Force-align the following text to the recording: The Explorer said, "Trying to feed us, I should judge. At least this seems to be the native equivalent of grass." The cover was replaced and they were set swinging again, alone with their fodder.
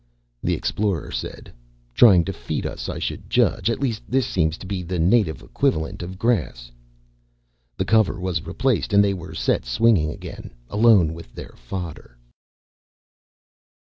The 0.41 0.55
Explorer 0.55 1.11
said, 1.11 1.53
"Trying 1.93 2.25
to 2.25 2.33
feed 2.33 2.65
us, 2.65 2.89
I 2.89 2.97
should 2.97 3.29
judge. 3.29 3.69
At 3.69 3.79
least 3.79 4.01
this 4.09 4.25
seems 4.25 4.57
to 4.57 4.65
be 4.65 4.81
the 4.81 4.97
native 4.97 5.43
equivalent 5.43 6.01
of 6.01 6.17
grass." 6.17 6.71
The 7.77 7.85
cover 7.85 8.19
was 8.19 8.47
replaced 8.47 8.93
and 8.93 9.03
they 9.03 9.13
were 9.13 9.35
set 9.35 9.63
swinging 9.63 10.09
again, 10.09 10.55
alone 10.71 11.13
with 11.13 11.35
their 11.35 11.53
fodder. 11.55 12.17